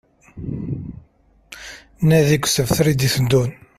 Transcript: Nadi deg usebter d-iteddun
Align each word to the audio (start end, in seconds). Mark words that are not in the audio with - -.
Nadi 2.07 2.25
deg 2.31 2.41
usebter 2.47 2.85
d-iteddun 2.93 3.51